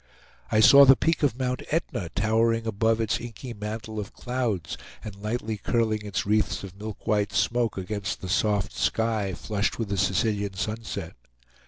[0.51, 5.15] I saw the peak of Mount Etna towering above its inky mantle of clouds and
[5.15, 9.97] lightly curling its wreaths of milk white smoke against the soft sky flushed with the
[9.97, 11.13] Sicilian sunset.